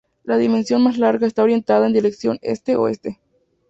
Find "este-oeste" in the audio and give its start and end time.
2.41-3.19